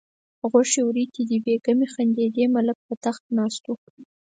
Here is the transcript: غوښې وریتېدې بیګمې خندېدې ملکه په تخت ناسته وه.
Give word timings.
غوښې 0.49 0.81
وریتېدې 0.83 1.37
بیګمې 1.45 1.87
خندېدې 1.93 2.43
ملکه 2.55 2.83
په 2.87 2.95
تخت 3.03 3.23
ناسته 3.37 3.67
وه. 3.75 3.81